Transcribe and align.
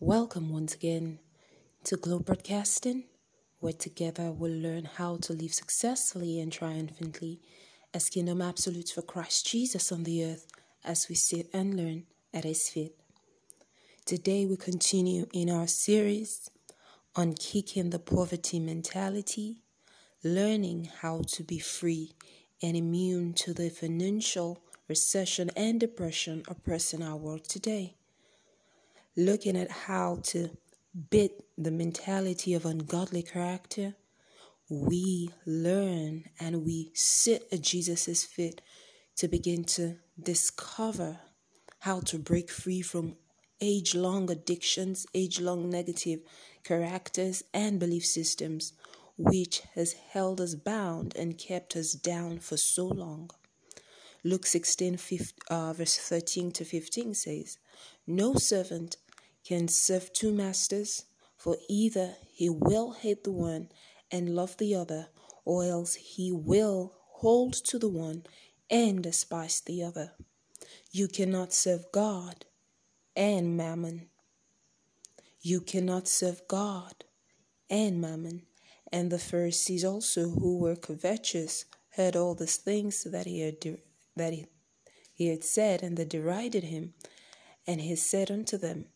Welcome 0.00 0.50
once 0.50 0.74
again 0.74 1.20
to 1.84 1.96
Glow 1.96 2.18
Broadcasting, 2.18 3.04
where 3.60 3.72
together 3.72 4.30
we'll 4.30 4.52
learn 4.52 4.84
how 4.84 5.16
to 5.22 5.32
live 5.32 5.54
successfully 5.54 6.38
and 6.38 6.52
triumphantly 6.52 7.40
as 7.94 8.10
kingdom 8.10 8.42
absolutes 8.42 8.90
for 8.92 9.00
Christ 9.00 9.46
Jesus 9.46 9.90
on 9.90 10.04
the 10.04 10.22
earth 10.22 10.48
as 10.84 11.08
we 11.08 11.14
sit 11.14 11.48
and 11.54 11.74
learn 11.74 12.04
at 12.34 12.44
His 12.44 12.68
feet. 12.68 12.92
Today 14.04 14.44
we 14.44 14.58
continue 14.58 15.28
in 15.32 15.48
our 15.48 15.66
series 15.66 16.50
on 17.14 17.32
kicking 17.32 17.88
the 17.88 17.98
poverty 17.98 18.60
mentality, 18.60 19.62
learning 20.22 20.90
how 21.00 21.22
to 21.28 21.42
be 21.42 21.58
free 21.58 22.12
and 22.62 22.76
immune 22.76 23.32
to 23.32 23.54
the 23.54 23.70
financial 23.70 24.62
recession 24.88 25.50
and 25.56 25.80
depression 25.80 26.42
oppressing 26.48 27.02
our 27.02 27.16
world 27.16 27.44
today 27.44 27.96
looking 29.16 29.56
at 29.56 29.70
how 29.70 30.20
to 30.22 30.50
beat 31.10 31.32
the 31.56 31.70
mentality 31.70 32.54
of 32.54 32.66
ungodly 32.66 33.22
character, 33.22 33.94
we 34.68 35.30
learn 35.46 36.24
and 36.38 36.64
we 36.64 36.90
sit 36.94 37.46
at 37.52 37.62
Jesus' 37.62 38.24
feet 38.24 38.60
to 39.16 39.28
begin 39.28 39.64
to 39.64 39.96
discover 40.22 41.18
how 41.80 42.00
to 42.00 42.18
break 42.18 42.50
free 42.50 42.82
from 42.82 43.16
age 43.60 43.94
long 43.94 44.30
addictions, 44.30 45.06
age 45.14 45.40
long 45.40 45.70
negative 45.70 46.20
characters, 46.64 47.42
and 47.54 47.78
belief 47.78 48.04
systems, 48.04 48.72
which 49.16 49.62
has 49.74 49.94
held 49.94 50.40
us 50.40 50.54
bound 50.54 51.14
and 51.16 51.38
kept 51.38 51.74
us 51.76 51.92
down 51.92 52.38
for 52.38 52.56
so 52.56 52.86
long. 52.86 53.30
Luke 54.24 54.44
16, 54.44 54.96
15, 54.96 55.28
uh, 55.48 55.72
verse 55.72 55.96
13 55.96 56.50
to 56.52 56.64
15 56.64 57.14
says, 57.14 57.58
No 58.06 58.34
servant 58.34 58.96
can 59.46 59.68
serve 59.68 60.12
two 60.12 60.32
masters, 60.32 61.04
for 61.36 61.56
either 61.68 62.16
he 62.32 62.48
will 62.48 62.92
hate 62.92 63.22
the 63.22 63.30
one 63.30 63.68
and 64.10 64.34
love 64.34 64.56
the 64.56 64.74
other, 64.74 65.06
or 65.44 65.64
else 65.64 65.94
he 65.94 66.32
will 66.32 66.92
hold 67.18 67.52
to 67.52 67.78
the 67.78 67.88
one 67.88 68.24
and 68.68 69.04
despise 69.04 69.60
the 69.60 69.84
other. 69.84 70.12
You 70.90 71.06
cannot 71.06 71.52
serve 71.52 71.84
God 71.92 72.46
and 73.14 73.56
mammon. 73.56 74.08
You 75.40 75.60
cannot 75.60 76.08
serve 76.08 76.42
God 76.48 77.04
and 77.70 78.00
mammon. 78.00 78.42
And 78.92 79.12
the 79.12 79.18
Pharisees 79.18 79.84
also, 79.84 80.30
who 80.30 80.58
were 80.58 80.76
covetous, 80.76 81.66
heard 81.90 82.16
all 82.16 82.34
these 82.34 82.56
things 82.56 83.04
that 83.04 83.26
he 83.26 83.40
had 83.40 83.78
that 84.16 84.32
he, 84.32 84.46
he 85.12 85.28
had 85.28 85.44
said, 85.44 85.82
and 85.82 85.96
they 85.96 86.04
derided 86.04 86.64
him. 86.64 86.94
And 87.66 87.80
he 87.80 87.94
said 87.96 88.30
unto 88.30 88.56
them, 88.56 88.86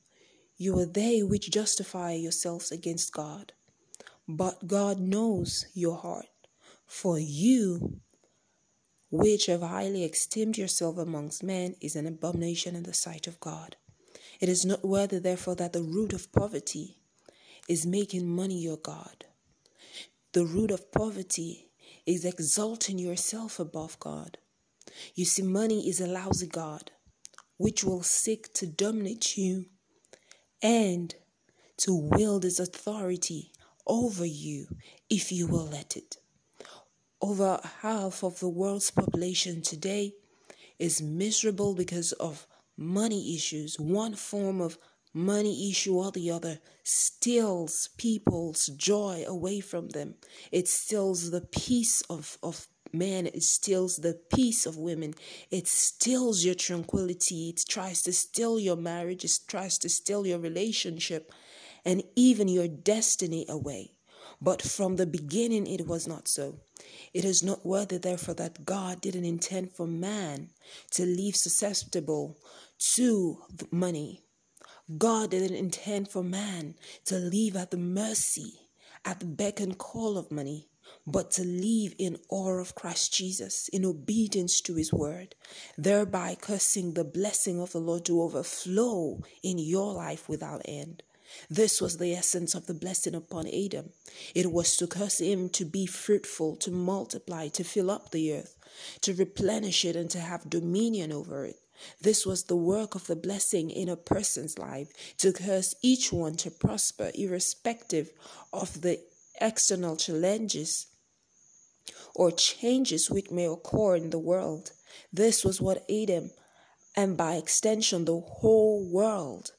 you 0.60 0.78
are 0.78 0.84
they 0.84 1.22
which 1.22 1.50
justify 1.50 2.12
yourselves 2.12 2.70
against 2.70 3.14
God. 3.14 3.54
But 4.28 4.66
God 4.66 5.00
knows 5.00 5.64
your 5.72 5.96
heart. 5.96 6.26
For 6.84 7.18
you, 7.18 8.00
which 9.10 9.46
have 9.46 9.62
highly 9.62 10.04
esteemed 10.04 10.58
yourself 10.58 10.98
amongst 10.98 11.42
men, 11.42 11.76
is 11.80 11.96
an 11.96 12.06
abomination 12.06 12.76
in 12.76 12.82
the 12.82 12.92
sight 12.92 13.26
of 13.26 13.40
God. 13.40 13.76
It 14.38 14.50
is 14.50 14.66
not 14.66 14.84
worthy, 14.84 15.18
therefore, 15.18 15.54
that 15.54 15.72
the 15.72 15.82
root 15.82 16.12
of 16.12 16.30
poverty 16.30 16.98
is 17.66 17.86
making 17.86 18.28
money 18.28 18.60
your 18.60 18.76
God. 18.76 19.24
The 20.34 20.44
root 20.44 20.70
of 20.70 20.92
poverty 20.92 21.70
is 22.04 22.26
exalting 22.26 22.98
yourself 22.98 23.58
above 23.58 23.98
God. 23.98 24.36
You 25.14 25.24
see, 25.24 25.40
money 25.42 25.88
is 25.88 26.02
a 26.02 26.06
lousy 26.06 26.48
God 26.48 26.90
which 27.56 27.82
will 27.82 28.02
seek 28.02 28.52
to 28.52 28.66
dominate 28.66 29.38
you 29.38 29.64
and 30.62 31.14
to 31.78 31.94
wield 31.94 32.44
its 32.44 32.58
authority 32.58 33.52
over 33.86 34.24
you 34.24 34.66
if 35.08 35.32
you 35.32 35.46
will 35.46 35.66
let 35.66 35.96
it. 35.96 36.18
Over 37.20 37.60
half 37.80 38.22
of 38.22 38.40
the 38.40 38.48
world's 38.48 38.90
population 38.90 39.62
today 39.62 40.14
is 40.78 41.02
miserable 41.02 41.74
because 41.74 42.12
of 42.12 42.46
money 42.76 43.34
issues. 43.34 43.78
One 43.78 44.14
form 44.14 44.60
of 44.60 44.78
money 45.12 45.70
issue 45.70 45.96
or 45.96 46.12
the 46.12 46.30
other 46.30 46.60
steals 46.82 47.90
people's 47.98 48.66
joy 48.66 49.24
away 49.26 49.60
from 49.60 49.88
them. 49.90 50.14
It 50.52 50.68
steals 50.68 51.30
the 51.30 51.40
peace 51.40 52.02
of, 52.02 52.38
of 52.42 52.68
man, 52.92 53.26
it 53.26 53.42
steals 53.42 53.96
the 53.96 54.18
peace 54.34 54.66
of 54.66 54.76
women, 54.76 55.14
it 55.50 55.66
steals 55.66 56.44
your 56.44 56.54
tranquility, 56.54 57.50
it 57.50 57.62
tries 57.68 58.02
to 58.02 58.12
steal 58.12 58.58
your 58.58 58.76
marriage, 58.76 59.24
it 59.24 59.38
tries 59.46 59.78
to 59.78 59.88
steal 59.88 60.26
your 60.26 60.38
relationship, 60.38 61.32
and 61.84 62.02
even 62.16 62.48
your 62.48 62.68
destiny 62.68 63.46
away. 63.48 63.92
But 64.40 64.62
from 64.62 64.96
the 64.96 65.06
beginning, 65.06 65.66
it 65.66 65.86
was 65.86 66.08
not 66.08 66.26
so. 66.26 66.60
It 67.12 67.24
is 67.24 67.42
not 67.42 67.66
worthy, 67.66 67.98
therefore, 67.98 68.34
that 68.34 68.64
God 68.64 69.00
didn't 69.00 69.26
intend 69.26 69.72
for 69.72 69.86
man 69.86 70.50
to 70.92 71.04
live 71.04 71.36
susceptible 71.36 72.38
to 72.94 73.42
money. 73.70 74.22
God 74.96 75.30
didn't 75.30 75.56
intend 75.56 76.08
for 76.08 76.22
man 76.22 76.74
to 77.04 77.16
live 77.16 77.54
at 77.56 77.70
the 77.70 77.76
mercy, 77.76 78.60
at 79.04 79.20
the 79.20 79.26
beck 79.26 79.60
and 79.60 79.76
call 79.76 80.16
of 80.16 80.30
money 80.30 80.69
but 81.06 81.30
to 81.32 81.44
live 81.44 81.94
in 81.98 82.18
awe 82.28 82.58
of 82.58 82.74
Christ 82.74 83.12
Jesus, 83.14 83.68
in 83.68 83.84
obedience 83.84 84.60
to 84.62 84.74
his 84.74 84.92
word, 84.92 85.34
thereby 85.76 86.36
cursing 86.40 86.94
the 86.94 87.04
blessing 87.04 87.60
of 87.60 87.72
the 87.72 87.80
Lord 87.80 88.04
to 88.06 88.22
overflow 88.22 89.20
in 89.42 89.58
your 89.58 89.92
life 89.92 90.28
without 90.28 90.62
end. 90.64 91.02
This 91.48 91.80
was 91.80 91.98
the 91.98 92.14
essence 92.14 92.54
of 92.54 92.66
the 92.66 92.74
blessing 92.74 93.14
upon 93.14 93.46
Adam. 93.46 93.90
It 94.34 94.50
was 94.52 94.76
to 94.78 94.86
curse 94.86 95.20
him 95.20 95.48
to 95.50 95.64
be 95.64 95.86
fruitful, 95.86 96.56
to 96.56 96.70
multiply, 96.70 97.48
to 97.48 97.64
fill 97.64 97.90
up 97.90 98.10
the 98.10 98.34
earth, 98.34 98.56
to 99.02 99.14
replenish 99.14 99.84
it, 99.84 99.96
and 99.96 100.10
to 100.10 100.18
have 100.18 100.50
dominion 100.50 101.12
over 101.12 101.44
it. 101.44 101.56
This 102.00 102.26
was 102.26 102.44
the 102.44 102.56
work 102.56 102.94
of 102.94 103.06
the 103.06 103.16
blessing 103.16 103.70
in 103.70 103.88
a 103.88 103.96
person's 103.96 104.58
life, 104.58 104.92
to 105.18 105.32
curse 105.32 105.74
each 105.82 106.12
one 106.12 106.34
to 106.36 106.50
prosper, 106.50 107.10
irrespective 107.14 108.10
of 108.52 108.82
the 108.82 109.00
external 109.40 109.96
challenges 109.96 110.86
or 112.14 112.30
changes 112.30 113.10
which 113.10 113.30
may 113.30 113.46
occur 113.46 113.96
in 113.96 114.10
the 114.10 114.18
world. 114.18 114.72
This 115.12 115.44
was 115.44 115.60
what 115.60 115.84
Adam, 115.90 116.30
and 116.96 117.16
by 117.16 117.36
extension 117.36 118.04
the 118.04 118.20
whole 118.20 118.88
world, 118.90 119.52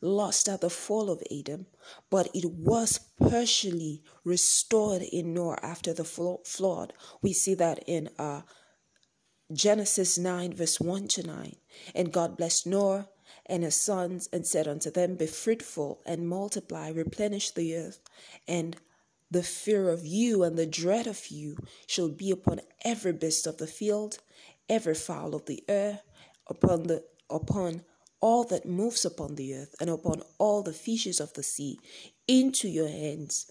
lost 0.00 0.48
at 0.48 0.60
the 0.60 0.70
fall 0.70 1.10
of 1.10 1.22
Adam, 1.32 1.66
but 2.10 2.28
it 2.34 2.44
was 2.44 2.98
partially 3.18 4.02
restored 4.24 5.02
in 5.02 5.32
Noah 5.32 5.58
after 5.62 5.92
the 5.92 6.04
flood. 6.04 6.92
We 7.22 7.32
see 7.32 7.54
that 7.54 7.82
in 7.86 8.10
uh, 8.18 8.42
Genesis 9.52 10.18
9, 10.18 10.54
verse 10.54 10.80
1 10.80 11.08
to 11.08 11.26
9. 11.26 11.56
And 11.94 12.12
God 12.12 12.36
blessed 12.36 12.66
Noah 12.66 13.08
and 13.46 13.62
his 13.62 13.76
sons 13.76 14.28
and 14.32 14.46
said 14.46 14.66
unto 14.66 14.90
them, 14.90 15.16
Be 15.16 15.26
fruitful 15.26 16.00
and 16.04 16.28
multiply, 16.28 16.88
replenish 16.88 17.50
the 17.50 17.76
earth, 17.76 18.00
and 18.48 18.76
the 19.30 19.42
fear 19.42 19.88
of 19.88 20.06
you 20.06 20.42
and 20.42 20.56
the 20.56 20.66
dread 20.66 21.06
of 21.06 21.28
you 21.28 21.56
shall 21.86 22.08
be 22.08 22.30
upon 22.30 22.60
every 22.84 23.12
beast 23.12 23.46
of 23.46 23.58
the 23.58 23.66
field, 23.66 24.18
every 24.68 24.94
fowl 24.94 25.34
of 25.34 25.46
the 25.46 25.62
air, 25.68 26.00
upon 26.46 26.84
the 26.84 27.04
upon 27.30 27.82
all 28.20 28.44
that 28.44 28.64
moves 28.64 29.04
upon 29.04 29.34
the 29.34 29.54
earth, 29.54 29.74
and 29.80 29.90
upon 29.90 30.22
all 30.38 30.62
the 30.62 30.72
fishes 30.72 31.20
of 31.20 31.32
the 31.34 31.42
sea. 31.42 31.78
Into 32.26 32.68
your 32.68 32.88
hands 32.88 33.50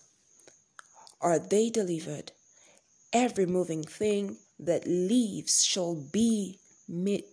are 1.21 1.37
they 1.37 1.69
delivered. 1.69 2.31
Every 3.11 3.45
moving 3.45 3.83
thing 3.83 4.37
that 4.59 4.87
lives 4.87 5.63
shall 5.63 5.95
be 5.95 6.59
made 6.87 7.25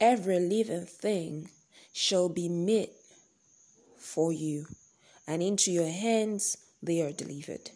every 0.00 0.40
living 0.40 0.86
thing 0.86 1.50
shall 1.92 2.28
be 2.28 2.48
meat 2.48 2.90
for 3.98 4.32
you, 4.32 4.66
and 5.26 5.42
into 5.42 5.70
your 5.70 5.88
hands 5.88 6.56
they 6.82 7.02
are 7.02 7.12
delivered. 7.12 7.70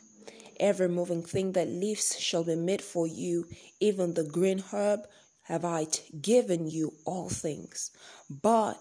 Every 0.59 0.89
moving 0.89 1.23
thing 1.23 1.53
that 1.53 1.69
lives 1.69 2.19
shall 2.19 2.45
be 2.45 2.57
meat 2.57 2.81
for 2.81 3.07
you, 3.07 3.47
even 3.81 4.15
the 4.15 4.25
green 4.25 4.61
herb 4.73 5.01
have 5.43 5.65
I 5.65 5.87
given 6.21 6.67
you 6.69 6.95
all 7.05 7.29
things. 7.29 7.91
But 8.31 8.81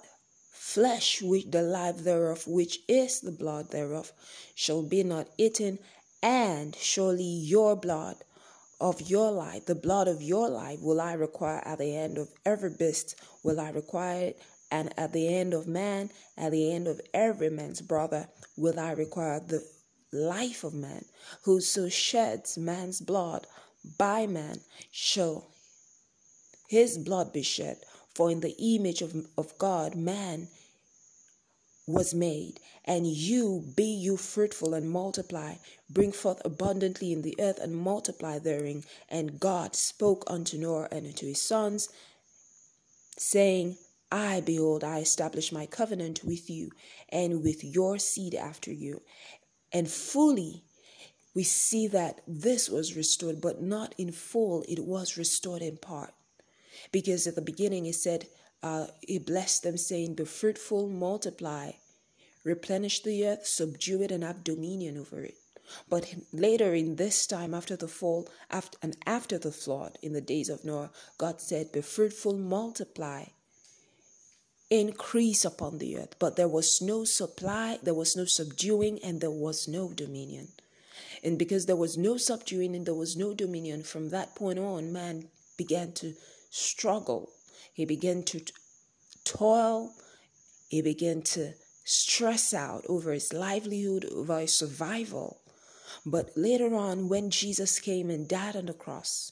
flesh 0.51 1.21
which 1.21 1.51
the 1.51 1.61
life 1.61 1.97
thereof, 1.97 2.47
which 2.47 2.79
is 2.87 3.19
the 3.19 3.31
blood 3.31 3.71
thereof, 3.71 4.13
shall 4.55 4.81
be 4.81 5.03
not 5.03 5.27
eaten, 5.37 5.79
and 6.21 6.75
surely 6.75 7.23
your 7.23 7.75
blood 7.75 8.15
of 8.79 9.01
your 9.01 9.31
life, 9.31 9.65
the 9.65 9.75
blood 9.75 10.07
of 10.07 10.21
your 10.21 10.49
life, 10.49 10.79
will 10.81 10.99
I 10.99 11.13
require 11.13 11.61
at 11.65 11.79
the 11.79 11.95
end 11.95 12.17
of 12.17 12.29
every 12.45 12.69
beast, 12.69 13.15
will 13.43 13.59
I 13.59 13.69
require 13.69 14.27
it, 14.27 14.41
and 14.71 14.93
at 14.97 15.13
the 15.13 15.33
end 15.33 15.53
of 15.53 15.67
man, 15.67 16.09
at 16.37 16.51
the 16.51 16.73
end 16.73 16.87
of 16.87 16.99
every 17.13 17.49
man's 17.49 17.81
brother, 17.81 18.27
will 18.57 18.79
I 18.79 18.91
require 18.91 19.39
the 19.39 19.63
life 20.11 20.63
of 20.63 20.73
man. 20.73 21.05
Whoso 21.43 21.89
sheds 21.89 22.57
man's 22.57 23.01
blood, 23.01 23.47
by 23.97 24.27
man 24.27 24.61
shall 24.91 25.47
his 26.67 26.97
blood 26.97 27.33
be 27.33 27.43
shed. 27.43 27.77
For 28.15 28.31
in 28.31 28.39
the 28.39 28.55
image 28.59 29.01
of, 29.01 29.13
of 29.37 29.57
God, 29.57 29.95
man 29.95 30.47
was 31.85 32.13
made, 32.13 32.59
and 32.85 33.05
you 33.05 33.63
be 33.75 33.83
you 33.83 34.15
fruitful 34.15 34.73
and 34.73 34.89
multiply, 34.89 35.55
bring 35.89 36.11
forth 36.11 36.41
abundantly 36.45 37.11
in 37.11 37.21
the 37.21 37.35
earth 37.39 37.59
and 37.59 37.75
multiply 37.75 38.39
therein. 38.39 38.83
And 39.09 39.39
God 39.39 39.75
spoke 39.75 40.23
unto 40.27 40.57
Noah 40.57 40.87
and 40.91 41.05
unto 41.05 41.27
his 41.27 41.41
sons, 41.41 41.89
saying, 43.17 43.77
I, 44.11 44.41
behold, 44.41 44.83
I 44.83 44.99
establish 44.99 45.51
my 45.51 45.65
covenant 45.65 46.23
with 46.23 46.49
you 46.49 46.69
and 47.09 47.43
with 47.43 47.63
your 47.63 47.97
seed 47.97 48.35
after 48.35 48.71
you. 48.71 49.01
And 49.71 49.89
fully 49.89 50.63
we 51.33 51.43
see 51.43 51.87
that 51.87 52.21
this 52.27 52.69
was 52.69 52.95
restored, 52.95 53.41
but 53.41 53.61
not 53.61 53.95
in 53.97 54.11
full, 54.11 54.63
it 54.67 54.79
was 54.85 55.17
restored 55.17 55.63
in 55.63 55.77
part. 55.77 56.13
Because 56.91 57.25
at 57.25 57.35
the 57.35 57.41
beginning 57.41 57.87
it 57.87 57.95
said, 57.95 58.27
uh, 58.63 58.87
He 59.01 59.19
blessed 59.19 59.63
them, 59.63 59.77
saying, 59.77 60.15
Be 60.15 60.25
fruitful, 60.25 60.87
multiply, 60.87 61.73
replenish 62.43 63.03
the 63.03 63.27
earth, 63.27 63.45
subdue 63.45 64.01
it, 64.01 64.11
and 64.11 64.23
have 64.23 64.43
dominion 64.43 64.97
over 64.97 65.23
it. 65.23 65.35
But 65.89 66.15
later 66.31 66.73
in 66.73 66.95
this 66.95 67.27
time, 67.27 67.53
after 67.53 67.75
the 67.75 67.87
fall, 67.87 68.27
after, 68.49 68.77
and 68.81 68.97
after 69.05 69.37
the 69.37 69.51
flood, 69.51 69.97
in 70.01 70.13
the 70.13 70.21
days 70.21 70.49
of 70.49 70.65
Noah, 70.65 70.91
God 71.17 71.39
said, 71.39 71.71
Be 71.71 71.81
fruitful, 71.81 72.37
multiply, 72.37 73.25
increase 74.69 75.45
upon 75.45 75.77
the 75.77 75.97
earth. 75.97 76.15
But 76.19 76.35
there 76.35 76.47
was 76.47 76.81
no 76.81 77.05
supply, 77.05 77.79
there 77.83 77.93
was 77.93 78.15
no 78.15 78.25
subduing, 78.25 78.99
and 79.03 79.21
there 79.21 79.31
was 79.31 79.67
no 79.67 79.89
dominion. 79.89 80.49
And 81.23 81.39
because 81.39 81.65
there 81.65 81.75
was 81.75 81.97
no 81.97 82.17
subduing 82.17 82.75
and 82.75 82.85
there 82.85 82.93
was 82.93 83.15
no 83.15 83.33
dominion, 83.33 83.83
from 83.83 84.09
that 84.09 84.35
point 84.35 84.59
on, 84.59 84.91
man 84.91 85.29
began 85.57 85.93
to 85.93 86.13
struggle. 86.49 87.31
He 87.73 87.85
began 87.85 88.23
to 88.23 88.41
toil. 89.25 89.91
He 90.69 90.81
began 90.81 91.21
to 91.23 91.53
stress 91.83 92.53
out 92.53 92.85
over 92.87 93.11
his 93.11 93.33
livelihood, 93.33 94.05
over 94.05 94.39
his 94.39 94.57
survival. 94.57 95.41
But 96.05 96.31
later 96.35 96.75
on, 96.75 97.09
when 97.09 97.29
Jesus 97.29 97.79
came 97.79 98.09
and 98.09 98.27
died 98.27 98.55
on 98.55 98.67
the 98.67 98.73
cross, 98.73 99.31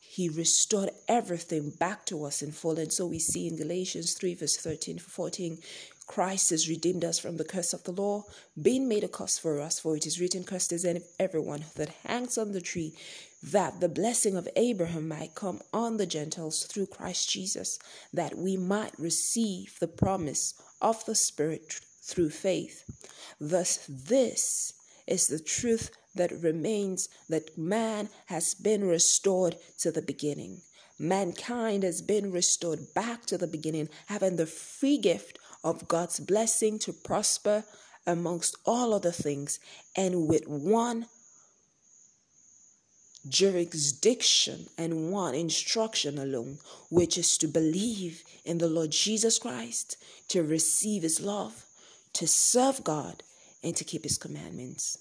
he 0.00 0.28
restored 0.28 0.90
everything 1.08 1.70
back 1.70 2.06
to 2.06 2.24
us 2.24 2.40
in 2.40 2.52
full. 2.52 2.78
And 2.78 2.92
so 2.92 3.06
we 3.06 3.18
see 3.18 3.48
in 3.48 3.56
Galatians 3.56 4.12
3, 4.14 4.34
verse 4.34 4.56
13 4.56 4.98
14, 4.98 5.58
Christ 6.06 6.50
has 6.50 6.68
redeemed 6.68 7.04
us 7.04 7.18
from 7.18 7.38
the 7.38 7.44
curse 7.44 7.72
of 7.72 7.84
the 7.84 7.92
law, 7.92 8.24
being 8.60 8.88
made 8.88 9.04
a 9.04 9.08
curse 9.08 9.38
for 9.38 9.60
us, 9.60 9.78
for 9.80 9.96
it 9.96 10.06
is 10.06 10.20
written, 10.20 10.44
Cursed 10.44 10.72
is 10.72 10.86
everyone 11.18 11.64
that 11.76 11.88
hangs 12.06 12.36
on 12.36 12.52
the 12.52 12.60
tree, 12.60 12.94
that 13.42 13.80
the 13.80 13.88
blessing 13.88 14.36
of 14.36 14.48
Abraham 14.56 15.08
might 15.08 15.34
come 15.34 15.60
on 15.72 15.96
the 15.96 16.06
Gentiles 16.06 16.64
through 16.64 16.86
Christ 16.86 17.30
Jesus, 17.30 17.78
that 18.12 18.36
we 18.36 18.56
might 18.56 18.98
receive 18.98 19.78
the 19.80 19.88
promise 19.88 20.54
of 20.80 21.04
the 21.06 21.14
Spirit 21.14 21.80
through 22.02 22.30
faith. 22.30 22.84
Thus, 23.40 23.80
this 23.88 24.74
is 25.06 25.28
the 25.28 25.40
truth 25.40 25.90
that 26.14 26.32
remains 26.32 27.08
that 27.28 27.56
man 27.58 28.08
has 28.26 28.54
been 28.54 28.86
restored 28.86 29.56
to 29.78 29.90
the 29.90 30.02
beginning. 30.02 30.60
Mankind 30.98 31.82
has 31.82 32.02
been 32.02 32.30
restored 32.30 32.94
back 32.94 33.26
to 33.26 33.36
the 33.36 33.48
beginning, 33.48 33.88
having 34.06 34.36
the 34.36 34.46
free 34.46 34.96
gift 34.96 35.38
of 35.64 35.88
God's 35.88 36.20
blessing 36.20 36.78
to 36.80 36.92
prosper 36.92 37.64
amongst 38.06 38.56
all 38.64 38.92
other 38.92 39.10
things, 39.10 39.58
and 39.96 40.28
with 40.28 40.46
one 40.46 41.06
jurisdiction 43.26 44.66
and 44.76 45.10
one 45.10 45.34
instruction 45.34 46.18
alone, 46.18 46.58
which 46.90 47.16
is 47.16 47.38
to 47.38 47.48
believe 47.48 48.22
in 48.44 48.58
the 48.58 48.68
Lord 48.68 48.90
Jesus 48.90 49.38
Christ, 49.38 49.96
to 50.28 50.42
receive 50.42 51.02
his 51.02 51.20
love, 51.20 51.64
to 52.12 52.26
serve 52.26 52.84
God, 52.84 53.22
and 53.62 53.74
to 53.76 53.84
keep 53.84 54.04
his 54.04 54.18
commandments. 54.18 54.98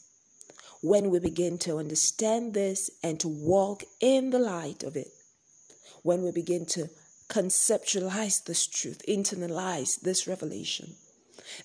When 0.81 1.09
we 1.09 1.19
begin 1.19 1.57
to 1.59 1.77
understand 1.77 2.53
this 2.53 2.89
and 3.03 3.19
to 3.19 3.27
walk 3.27 3.83
in 3.99 4.29
the 4.29 4.39
light 4.39 4.83
of 4.83 4.95
it, 4.95 5.09
when 6.03 6.23
we 6.23 6.31
begin 6.31 6.65
to 6.67 6.89
conceptualize 7.33 8.43
this 8.45 8.67
truth, 8.67 9.01
internalize 9.07 9.99
this 10.01 10.27
revelation, 10.27 10.95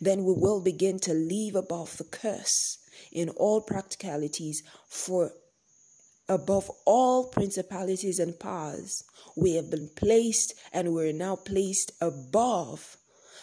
then 0.00 0.24
we 0.24 0.32
will 0.32 0.60
begin 0.62 0.98
to 0.98 1.12
leave 1.12 1.54
above 1.54 1.98
the 1.98 2.04
curse 2.04 2.78
in 3.12 3.28
all 3.30 3.60
practicalities 3.60 4.62
for 4.88 5.32
above 6.28 6.70
all 6.86 7.28
principalities 7.28 8.18
and 8.18 8.38
powers. 8.40 9.04
We 9.36 9.54
have 9.54 9.70
been 9.70 9.90
placed 9.94 10.54
and 10.72 10.94
we're 10.94 11.12
now 11.12 11.36
placed 11.36 11.92
above 12.00 12.96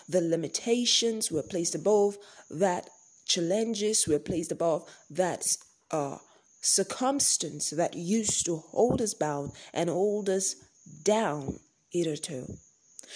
the 0.10 0.22
limitations. 0.22 1.32
We're 1.32 1.44
placed 1.44 1.76
above 1.76 2.18
that 2.50 2.90
challenges. 3.26 4.08
We're 4.08 4.20
placed 4.20 4.52
above 4.52 4.90
that 5.12 5.46
uh, 5.92 6.18
circumstance 6.62 7.70
that 7.72 7.96
used 7.96 8.46
to 8.48 8.58
hold 8.58 9.02
us 9.02 9.14
bound 9.14 9.52
and 9.74 9.90
hold 9.90 10.30
us 10.30 10.56
down 11.04 11.60
hitherto. 11.90 12.58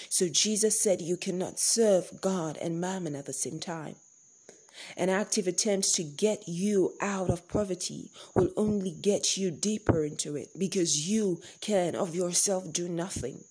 So 0.09 0.29
Jesus 0.29 0.81
said, 0.81 1.01
You 1.01 1.17
cannot 1.17 1.59
serve 1.59 2.21
God 2.21 2.57
and 2.57 2.79
mammon 2.79 3.15
at 3.15 3.25
the 3.25 3.33
same 3.33 3.59
time. 3.59 3.95
An 4.95 5.09
active 5.09 5.47
attempt 5.47 5.93
to 5.95 6.03
get 6.03 6.47
you 6.47 6.95
out 7.01 7.29
of 7.29 7.47
poverty 7.49 8.11
will 8.35 8.51
only 8.55 8.91
get 8.91 9.35
you 9.35 9.51
deeper 9.51 10.05
into 10.05 10.35
it 10.35 10.49
because 10.57 11.09
you 11.09 11.41
can 11.59 11.95
of 11.95 12.15
yourself 12.15 12.71
do 12.71 12.87
nothing. 12.87 13.43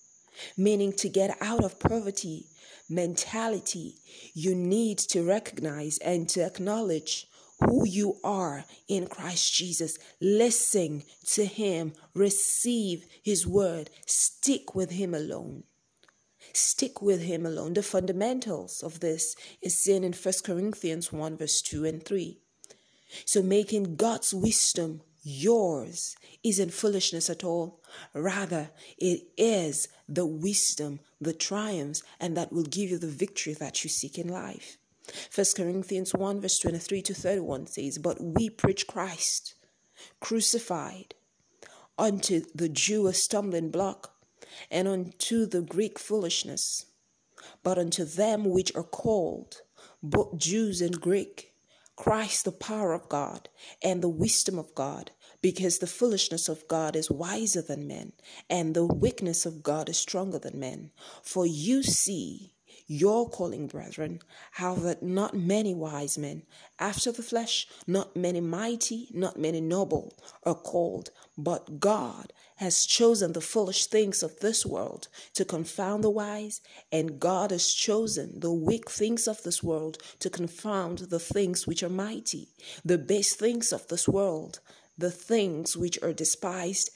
Meaning, 0.57 0.93
to 0.93 1.09
get 1.09 1.37
out 1.41 1.63
of 1.63 1.79
poverty 1.79 2.47
mentality, 2.89 3.95
you 4.33 4.55
need 4.55 4.97
to 4.97 5.21
recognize 5.21 5.97
and 5.99 6.27
to 6.29 6.41
acknowledge 6.41 7.27
who 7.59 7.85
you 7.85 8.15
are 8.23 8.65
in 8.87 9.07
Christ 9.07 9.53
Jesus. 9.53 9.97
Listen 10.21 11.03
to 11.33 11.45
Him, 11.45 11.93
receive 12.13 13.05
His 13.23 13.45
word, 13.45 13.89
stick 14.05 14.75
with 14.75 14.91
Him 14.91 15.13
alone. 15.13 15.63
Stick 16.53 17.01
with 17.01 17.21
Him 17.21 17.45
alone. 17.45 17.73
The 17.73 17.83
fundamentals 17.83 18.81
of 18.81 19.01
this 19.01 19.35
is 19.61 19.77
seen 19.77 20.03
in 20.03 20.13
1 20.13 20.33
Corinthians 20.43 21.11
1, 21.11 21.37
verse 21.37 21.61
2 21.61 21.85
and 21.85 22.03
3. 22.03 22.39
So, 23.25 23.41
making 23.41 23.95
God's 23.95 24.33
wisdom 24.33 25.01
yours 25.21 26.15
isn't 26.43 26.73
foolishness 26.73 27.29
at 27.29 27.43
all. 27.43 27.81
Rather, 28.13 28.71
it 28.97 29.27
is 29.37 29.87
the 30.07 30.25
wisdom, 30.25 30.99
the 31.19 31.33
triumphs, 31.33 32.03
and 32.19 32.35
that 32.37 32.51
will 32.51 32.63
give 32.63 32.89
you 32.89 32.97
the 32.97 33.07
victory 33.07 33.53
that 33.53 33.83
you 33.83 33.89
seek 33.89 34.17
in 34.17 34.27
life. 34.27 34.77
First 35.29 35.55
Corinthians 35.55 36.13
1 36.13 36.41
verse 36.41 36.59
23 36.59 37.01
to 37.03 37.13
31 37.13 37.67
says, 37.67 37.97
But 37.97 38.21
we 38.21 38.49
preach 38.49 38.87
Christ 38.87 39.55
crucified, 40.19 41.15
unto 41.97 42.43
the 42.55 42.69
Jew 42.69 43.07
a 43.07 43.13
stumbling 43.13 43.69
block, 43.69 44.13
and 44.71 44.87
unto 44.87 45.45
the 45.45 45.61
Greek 45.61 45.99
foolishness. 45.99 46.85
But 47.63 47.77
unto 47.77 48.05
them 48.05 48.45
which 48.45 48.73
are 48.75 48.83
called, 48.83 49.61
both 50.01 50.37
Jews 50.37 50.81
and 50.81 50.99
Greek, 50.99 51.53
Christ 51.95 52.45
the 52.45 52.51
power 52.51 52.93
of 52.93 53.09
God 53.09 53.49
and 53.83 54.01
the 54.01 54.09
wisdom 54.09 54.57
of 54.57 54.73
God, 54.73 55.11
because 55.41 55.79
the 55.79 55.87
foolishness 55.87 56.47
of 56.47 56.67
God 56.67 56.95
is 56.95 57.11
wiser 57.11 57.61
than 57.61 57.87
men, 57.87 58.13
and 58.49 58.73
the 58.73 58.85
weakness 58.85 59.45
of 59.45 59.63
God 59.63 59.89
is 59.89 59.97
stronger 59.97 60.39
than 60.39 60.59
men. 60.59 60.91
For 61.21 61.45
you 61.45 61.83
see 61.83 62.53
your 62.91 63.29
calling, 63.29 63.67
brethren, 63.67 64.19
how 64.53 64.73
that 64.73 65.03
not 65.03 65.35
many 65.35 65.75
wise 65.75 66.17
men 66.17 66.41
after 66.79 67.11
the 67.11 67.21
flesh, 67.21 67.67
not 67.85 68.15
many 68.15 68.41
mighty, 68.41 69.07
not 69.13 69.37
many 69.37 69.61
noble 69.61 70.17
are 70.41 70.55
called, 70.55 71.11
but 71.37 71.79
God 71.79 72.33
has 72.55 72.87
chosen 72.87 73.33
the 73.33 73.41
foolish 73.41 73.85
things 73.85 74.23
of 74.23 74.39
this 74.39 74.65
world 74.65 75.07
to 75.35 75.45
confound 75.45 76.03
the 76.03 76.09
wise, 76.09 76.61
and 76.91 77.19
God 77.19 77.51
has 77.51 77.71
chosen 77.71 78.39
the 78.39 78.51
weak 78.51 78.89
things 78.89 79.27
of 79.27 79.43
this 79.43 79.61
world 79.61 79.99
to 80.19 80.29
confound 80.31 80.97
the 80.97 81.19
things 81.19 81.67
which 81.67 81.83
are 81.83 81.89
mighty, 81.89 82.49
the 82.83 82.97
base 82.97 83.35
things 83.35 83.71
of 83.71 83.87
this 83.87 84.07
world, 84.07 84.61
the 84.97 85.11
things 85.11 85.77
which 85.77 86.01
are 86.01 86.11
despised. 86.11 86.89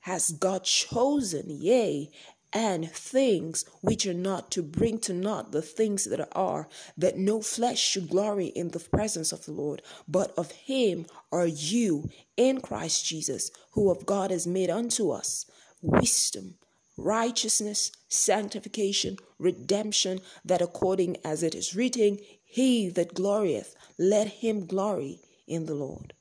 Has 0.00 0.30
God 0.30 0.64
chosen, 0.64 1.44
yea, 1.48 2.10
and 2.52 2.90
things 2.90 3.64
which 3.80 4.06
are 4.06 4.14
not 4.14 4.50
to 4.52 4.62
bring 4.62 4.98
to 4.98 5.12
naught 5.12 5.52
the 5.52 5.62
things 5.62 6.04
that 6.04 6.28
are, 6.32 6.68
that 6.96 7.16
no 7.16 7.40
flesh 7.40 7.80
should 7.80 8.08
glory 8.10 8.46
in 8.46 8.68
the 8.70 8.80
presence 8.80 9.32
of 9.32 9.44
the 9.46 9.52
Lord, 9.52 9.82
but 10.06 10.32
of 10.36 10.50
him 10.52 11.06
are 11.30 11.46
you 11.46 12.08
in 12.36 12.60
Christ 12.60 13.06
Jesus, 13.06 13.50
who 13.72 13.90
of 13.90 14.06
God 14.06 14.30
has 14.30 14.46
made 14.46 14.70
unto 14.70 15.10
us 15.10 15.46
wisdom, 15.80 16.54
righteousness, 16.96 17.90
sanctification, 18.08 19.16
redemption, 19.38 20.20
that 20.44 20.62
according 20.62 21.16
as 21.24 21.42
it 21.42 21.54
is 21.54 21.74
written, 21.74 22.18
he 22.44 22.88
that 22.90 23.14
glorieth, 23.14 23.74
let 23.98 24.28
him 24.28 24.66
glory 24.66 25.20
in 25.46 25.66
the 25.66 25.74
Lord. 25.74 26.12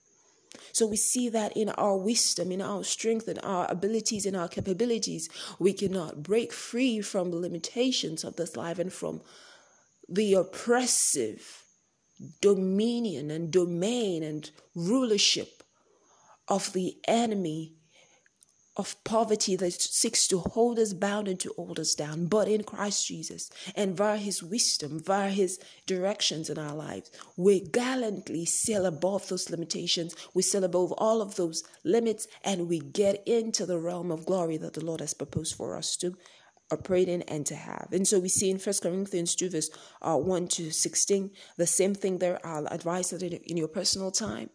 So 0.72 0.88
we 0.88 0.98
see 0.98 1.30
that 1.30 1.56
in 1.56 1.70
our 1.70 1.98
wisdom, 1.98 2.52
in 2.52 2.62
our 2.62 2.84
strength, 2.84 3.28
in 3.28 3.40
our 3.40 3.70
abilities, 3.70 4.26
in 4.26 4.36
our 4.36 4.48
capabilities, 4.48 5.30
we 5.60 5.74
cannot 5.74 6.24
break 6.24 6.54
free 6.54 7.02
from 7.02 7.32
the 7.32 7.38
limitations 7.38 8.24
of 8.24 8.36
this 8.36 8.56
life 8.56 8.80
and 8.80 8.92
from 8.92 9.22
the 10.08 10.34
oppressive 10.34 11.64
dominion 12.42 13.32
and 13.32 13.52
domain 13.52 14.24
and 14.24 14.52
rulership 14.76 15.64
of 16.48 16.74
the 16.74 16.98
enemy 17.08 17.74
of 18.78 19.02
poverty 19.04 19.56
that 19.58 19.74
seeks 19.74 20.28
to 20.28 20.40
hold 20.40 20.80
us 20.80 20.94
bound 20.94 21.28
and 21.28 21.40
to 21.40 21.54
hold 21.58 21.80
us 21.80 21.94
down, 21.94 22.28
but 22.28 22.48
in 22.48 22.64
Christ 22.64 23.08
Jesus 23.08 23.50
and 23.76 23.96
via 23.98 24.18
His 24.18 24.42
wisdom, 24.42 25.00
via 25.00 25.30
His 25.30 25.60
directions 25.86 26.50
in 26.50 26.58
our 26.58 26.76
lives, 26.76 27.12
we 27.36 27.60
gallantly 27.60 28.46
sail 28.46 28.86
above 28.86 29.28
those 29.28 29.50
limitations, 29.50 30.16
we 30.34 30.42
sail 30.42 30.64
above 30.64 30.94
all 30.94 31.22
of 31.22 31.36
those 31.36 31.64
limits, 31.84 32.28
and 32.44 32.70
we 32.70 32.80
get 32.80 33.22
into 33.28 33.66
the 33.66 33.80
realm 33.80 34.10
of 34.12 34.26
glory 34.26 34.58
that 34.58 34.74
the 34.74 34.86
Lord 34.86 35.02
has 35.02 35.14
proposed 35.14 35.56
for 35.56 35.76
us 35.76 35.98
to 35.98 36.16
operate 36.72 37.10
in 37.10 37.22
and 37.24 37.46
to 37.46 37.56
have. 37.56 37.90
And 37.92 38.08
so 38.08 38.20
we 38.20 38.30
see 38.30 38.50
in 38.50 38.58
First 38.58 38.84
Corinthians 38.84 39.36
2, 39.36 39.50
verse 39.50 39.70
uh, 40.02 40.16
1 40.16 40.48
to 40.50 40.72
16, 40.72 41.32
the 41.58 41.68
same 41.68 41.94
thing 41.94 42.20
there. 42.20 42.40
I'll 42.46 42.68
advise 42.68 43.10
that 43.10 43.22
in 43.22 43.58
your 43.58 43.68
personal 43.68 44.12
time 44.12 44.50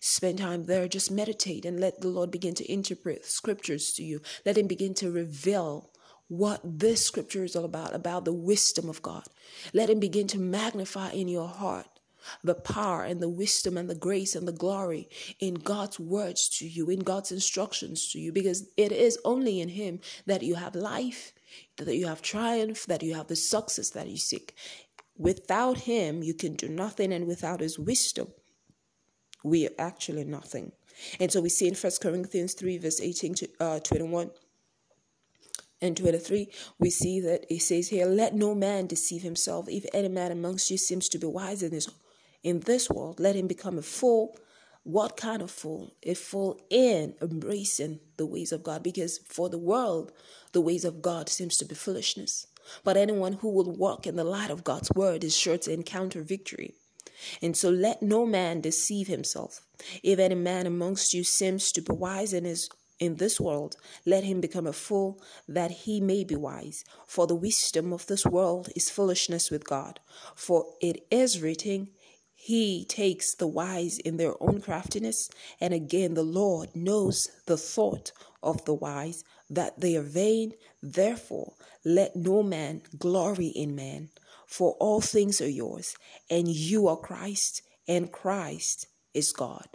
Spend 0.00 0.38
time 0.38 0.66
there, 0.66 0.88
just 0.88 1.10
meditate 1.10 1.64
and 1.64 1.80
let 1.80 2.00
the 2.00 2.08
Lord 2.08 2.30
begin 2.30 2.54
to 2.54 2.72
interpret 2.72 3.24
scriptures 3.24 3.92
to 3.94 4.02
you. 4.02 4.20
Let 4.44 4.58
Him 4.58 4.66
begin 4.66 4.94
to 4.94 5.10
reveal 5.10 5.90
what 6.28 6.60
this 6.64 7.04
scripture 7.04 7.44
is 7.44 7.54
all 7.54 7.64
about, 7.64 7.94
about 7.94 8.24
the 8.24 8.32
wisdom 8.32 8.88
of 8.88 9.02
God. 9.02 9.24
Let 9.74 9.90
Him 9.90 10.00
begin 10.00 10.26
to 10.28 10.38
magnify 10.38 11.10
in 11.10 11.28
your 11.28 11.48
heart 11.48 11.86
the 12.42 12.54
power 12.54 13.02
and 13.02 13.20
the 13.20 13.28
wisdom 13.28 13.76
and 13.76 13.90
the 13.90 13.94
grace 13.94 14.34
and 14.34 14.46
the 14.46 14.52
glory 14.52 15.08
in 15.40 15.54
God's 15.54 15.98
words 15.98 16.48
to 16.58 16.66
you, 16.66 16.88
in 16.88 17.00
God's 17.00 17.32
instructions 17.32 18.10
to 18.12 18.18
you, 18.18 18.32
because 18.32 18.68
it 18.76 18.92
is 18.92 19.18
only 19.24 19.60
in 19.60 19.68
Him 19.70 20.00
that 20.26 20.42
you 20.42 20.54
have 20.54 20.74
life, 20.74 21.32
that 21.76 21.96
you 21.96 22.06
have 22.06 22.22
triumph, 22.22 22.86
that 22.86 23.02
you 23.02 23.14
have 23.14 23.28
the 23.28 23.36
success 23.36 23.90
that 23.90 24.08
you 24.08 24.16
seek. 24.16 24.54
Without 25.16 25.78
Him, 25.78 26.22
you 26.22 26.34
can 26.34 26.54
do 26.54 26.68
nothing, 26.68 27.12
and 27.12 27.26
without 27.26 27.60
His 27.60 27.78
wisdom, 27.78 28.28
we 29.42 29.66
are 29.66 29.72
actually 29.78 30.24
nothing. 30.24 30.72
And 31.18 31.32
so 31.32 31.40
we 31.40 31.48
see 31.48 31.68
in 31.68 31.74
First 31.74 32.00
Corinthians 32.00 32.54
3, 32.54 32.78
verse 32.78 33.00
18 33.00 33.34
to 33.34 33.48
uh, 33.60 33.80
21 33.80 34.30
and 35.80 35.96
23, 35.96 36.48
we 36.78 36.90
see 36.90 37.20
that 37.20 37.44
it 37.52 37.60
says 37.60 37.88
here, 37.88 38.06
Let 38.06 38.34
no 38.34 38.54
man 38.54 38.86
deceive 38.86 39.22
himself. 39.22 39.68
If 39.68 39.84
any 39.92 40.08
man 40.08 40.30
amongst 40.30 40.70
you 40.70 40.78
seems 40.78 41.08
to 41.10 41.18
be 41.18 41.26
wise 41.26 41.62
in 41.62 41.72
this, 41.72 41.90
in 42.44 42.60
this 42.60 42.88
world, 42.88 43.18
let 43.18 43.34
him 43.34 43.48
become 43.48 43.78
a 43.78 43.82
fool. 43.82 44.36
What 44.84 45.16
kind 45.16 45.42
of 45.42 45.50
fool? 45.50 45.94
A 46.04 46.14
fool 46.14 46.60
in 46.70 47.14
embracing 47.20 48.00
the 48.16 48.26
ways 48.26 48.52
of 48.52 48.62
God. 48.62 48.82
Because 48.82 49.18
for 49.18 49.48
the 49.48 49.58
world, 49.58 50.12
the 50.52 50.60
ways 50.60 50.84
of 50.84 51.02
God 51.02 51.28
seems 51.28 51.56
to 51.58 51.64
be 51.64 51.74
foolishness. 51.74 52.46
But 52.84 52.96
anyone 52.96 53.34
who 53.34 53.50
will 53.50 53.72
walk 53.72 54.06
in 54.06 54.14
the 54.14 54.24
light 54.24 54.50
of 54.50 54.64
God's 54.64 54.90
word 54.94 55.24
is 55.24 55.36
sure 55.36 55.58
to 55.58 55.72
encounter 55.72 56.22
victory. 56.22 56.74
And 57.40 57.56
so 57.56 57.70
let 57.70 58.02
no 58.02 58.26
man 58.26 58.60
deceive 58.60 59.06
himself. 59.06 59.60
If 60.02 60.18
any 60.18 60.34
man 60.34 60.66
amongst 60.66 61.14
you 61.14 61.24
seems 61.24 61.72
to 61.72 61.82
be 61.82 61.92
wise 61.92 62.32
in 62.32 62.44
his 62.44 62.68
in 63.02 63.16
this 63.16 63.40
world, 63.40 63.76
let 64.06 64.22
him 64.22 64.40
become 64.40 64.66
a 64.66 64.72
fool 64.72 65.20
that 65.48 65.72
he 65.72 66.00
may 66.00 66.22
be 66.22 66.36
wise. 66.36 66.84
For 67.04 67.26
the 67.26 67.34
wisdom 67.34 67.92
of 67.92 68.06
this 68.06 68.24
world 68.24 68.68
is 68.76 68.90
foolishness 68.90 69.50
with 69.50 69.64
God. 69.64 69.98
For 70.36 70.66
it 70.80 71.04
is 71.10 71.40
written, 71.40 71.88
He 72.32 72.84
takes 72.84 73.34
the 73.34 73.48
wise 73.48 73.98
in 73.98 74.18
their 74.18 74.40
own 74.40 74.60
craftiness. 74.60 75.28
And 75.60 75.74
again, 75.74 76.14
the 76.14 76.22
Lord 76.22 76.76
knows 76.76 77.28
the 77.46 77.56
thought 77.56 78.12
of 78.40 78.64
the 78.66 78.74
wise, 78.74 79.24
that 79.50 79.80
they 79.80 79.96
are 79.96 80.02
vain. 80.02 80.52
Therefore, 80.80 81.54
let 81.84 82.14
no 82.14 82.44
man 82.44 82.82
glory 82.98 83.48
in 83.48 83.74
man 83.74 84.10
for 84.52 84.72
all 84.80 85.00
things 85.00 85.40
are 85.40 85.48
yours, 85.48 85.96
and 86.28 86.46
you 86.46 86.86
are 86.86 86.96
Christ, 86.96 87.62
and 87.88 88.12
Christ 88.12 88.86
is 89.14 89.32
God. 89.32 89.66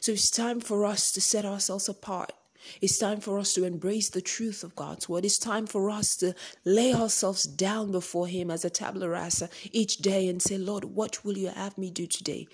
So 0.00 0.10
it's 0.10 0.32
time 0.32 0.58
for 0.58 0.84
us 0.84 1.12
to 1.12 1.20
set 1.20 1.44
ourselves 1.44 1.88
apart. 1.88 2.32
It's 2.80 2.98
time 2.98 3.20
for 3.20 3.38
us 3.38 3.54
to 3.54 3.62
embrace 3.62 4.10
the 4.10 4.20
truth 4.20 4.64
of 4.64 4.74
God's 4.74 5.08
word. 5.08 5.24
It's 5.24 5.38
time 5.38 5.66
for 5.66 5.90
us 5.90 6.16
to 6.16 6.34
lay 6.64 6.92
ourselves 6.92 7.44
down 7.44 7.92
before 7.92 8.26
Him 8.26 8.50
as 8.50 8.64
a 8.64 8.70
tabula 8.70 9.08
rasa 9.08 9.48
each 9.70 9.98
day 9.98 10.26
and 10.26 10.42
say, 10.42 10.58
Lord, 10.58 10.84
what 10.84 11.24
will 11.24 11.38
you 11.38 11.50
have 11.50 11.78
me 11.78 11.90
do 11.90 12.08
today? 12.08 12.48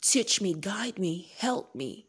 Teach 0.00 0.40
me, 0.40 0.54
guide 0.54 0.98
me, 0.98 1.30
help 1.36 1.74
me 1.74 2.05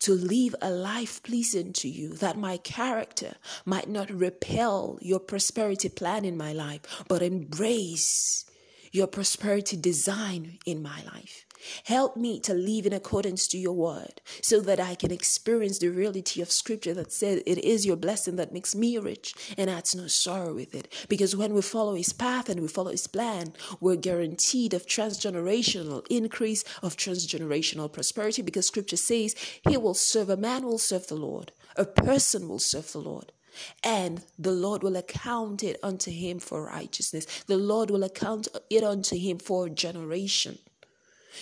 to 0.00 0.12
live 0.14 0.54
a 0.62 0.70
life 0.70 1.22
pleasing 1.22 1.72
to 1.74 1.88
you, 1.88 2.14
that 2.14 2.36
my 2.36 2.56
character 2.58 3.34
might 3.64 3.88
not 3.88 4.10
repel 4.10 4.98
your 5.00 5.18
prosperity 5.18 5.88
plan 5.88 6.24
in 6.24 6.36
my 6.36 6.52
life, 6.52 7.04
but 7.08 7.22
embrace 7.22 8.44
your 8.92 9.06
prosperity 9.06 9.76
design 9.76 10.58
in 10.64 10.82
my 10.82 11.02
life. 11.12 11.46
Help 11.84 12.16
me 12.16 12.40
to 12.40 12.54
live 12.54 12.86
in 12.86 12.92
accordance 12.92 13.46
to 13.48 13.58
your 13.58 13.72
word 13.72 14.20
so 14.40 14.60
that 14.60 14.80
I 14.80 14.94
can 14.94 15.10
experience 15.10 15.78
the 15.78 15.88
reality 15.88 16.40
of 16.40 16.50
scripture 16.50 16.94
that 16.94 17.12
says 17.12 17.42
it 17.46 17.58
is 17.58 17.86
your 17.86 17.96
blessing 17.96 18.36
that 18.36 18.52
makes 18.52 18.74
me 18.74 18.98
rich 18.98 19.34
and 19.56 19.70
adds 19.70 19.94
no 19.94 20.06
sorrow 20.06 20.54
with 20.54 20.74
it. 20.74 20.92
Because 21.08 21.36
when 21.36 21.54
we 21.54 21.62
follow 21.62 21.94
his 21.94 22.12
path 22.12 22.48
and 22.48 22.60
we 22.60 22.68
follow 22.68 22.90
his 22.90 23.06
plan, 23.06 23.52
we're 23.80 23.96
guaranteed 23.96 24.74
of 24.74 24.86
transgenerational 24.86 26.06
increase, 26.08 26.64
of 26.82 26.96
transgenerational 26.96 27.92
prosperity 27.92 28.42
because 28.42 28.66
scripture 28.66 28.96
says 28.96 29.34
he 29.68 29.76
will 29.76 29.94
serve, 29.94 30.30
a 30.30 30.36
man 30.36 30.64
will 30.64 30.78
serve 30.78 31.06
the 31.06 31.14
Lord, 31.14 31.52
a 31.76 31.84
person 31.84 32.48
will 32.48 32.58
serve 32.58 32.92
the 32.92 33.00
Lord 33.00 33.32
and 33.82 34.22
the 34.38 34.52
Lord 34.52 34.82
will 34.82 34.96
account 34.96 35.62
it 35.62 35.78
unto 35.82 36.10
him 36.10 36.38
for 36.38 36.66
righteousness. 36.66 37.26
The 37.46 37.56
Lord 37.56 37.90
will 37.90 38.04
account 38.04 38.48
it 38.70 38.84
unto 38.84 39.16
him 39.16 39.38
for 39.38 39.68
generation. 39.68 40.58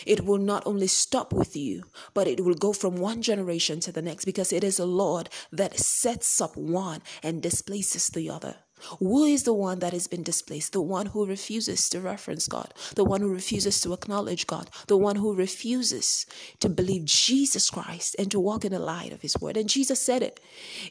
It 0.05 0.25
will 0.25 0.39
not 0.39 0.67
only 0.67 0.87
stop 0.87 1.33
with 1.33 1.57
you, 1.57 1.85
but 2.15 2.27
it 2.27 2.45
will 2.45 2.55
go 2.55 2.73
from 2.73 2.97
one 2.97 3.23
generation 3.23 3.81
to 3.81 3.93
the 3.93 4.03
next 4.03 4.25
because 4.25 4.53
it 4.53 4.65
is 4.65 4.77
the 4.77 4.87
Lord 4.87 5.29
that 5.53 5.79
sets 5.79 6.41
up 6.41 6.57
one 6.57 7.03
and 7.23 7.43
displaces 7.43 8.09
the 8.09 8.29
other. 8.31 8.57
Who 8.99 9.25
is 9.25 9.45
the 9.45 9.55
one 9.55 9.79
that 9.79 9.95
has 9.95 10.07
been 10.07 10.23
displaced? 10.23 10.73
The 10.73 10.83
one 10.83 11.07
who 11.07 11.25
refuses 11.25 11.89
to 11.91 12.01
reference 12.01 12.47
God, 12.47 12.75
the 12.95 13.05
one 13.05 13.23
who 13.23 13.33
refuses 13.33 13.81
to 13.81 13.95
acknowledge 13.95 14.47
God, 14.47 14.71
the 14.87 14.99
one 14.99 15.17
who 15.17 15.35
refuses 15.35 16.27
to 16.61 16.69
believe 16.69 17.07
Jesus 17.07 17.71
Christ 17.71 18.17
and 18.19 18.31
to 18.31 18.39
walk 18.39 18.65
in 18.65 18.73
the 18.73 18.79
light 18.79 19.13
of 19.13 19.23
His 19.23 19.37
word. 19.41 19.57
And 19.57 19.69
Jesus 19.69 20.01
said 20.01 20.23
it. 20.23 20.41